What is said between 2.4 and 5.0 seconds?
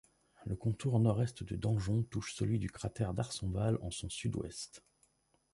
du cratère D'Arsonval en son sud-ouest.